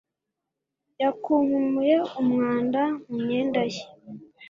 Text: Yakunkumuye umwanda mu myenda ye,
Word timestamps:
Yakunkumuye 1.01 1.95
umwanda 2.21 2.81
mu 3.07 3.15
myenda 3.23 3.61
ye, 3.71 3.83